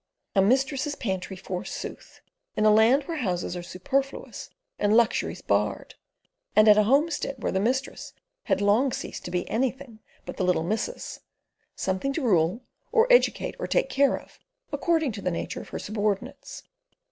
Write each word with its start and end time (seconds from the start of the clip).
A 0.33 0.41
mistress's 0.41 0.95
pantry 0.95 1.35
forsooth, 1.37 2.21
in 2.57 2.65
a 2.65 2.71
land 2.71 3.03
where 3.03 3.17
houses 3.17 3.55
are 3.55 3.61
superfluous 3.61 4.49
and 4.79 4.97
luxuries 4.97 5.43
barred, 5.43 5.93
and 6.55 6.67
at 6.67 6.75
a 6.75 6.85
homestead 6.85 7.35
where 7.37 7.51
the 7.51 7.59
mistress 7.59 8.11
had 8.45 8.61
long 8.61 8.91
ceased 8.91 9.25
to 9.25 9.29
be 9.29 9.47
anything 9.47 9.99
but 10.25 10.37
the 10.37 10.43
little 10.43 10.63
missus—something 10.63 12.13
to 12.13 12.21
rule 12.23 12.61
or 12.91 13.05
educate 13.13 13.53
or 13.59 13.67
take 13.67 13.89
care 13.91 14.17
of, 14.17 14.39
according 14.71 15.11
to 15.11 15.21
the 15.21 15.29
nature 15.29 15.61
of 15.61 15.69
her 15.69 15.77
subordinates. 15.77 16.63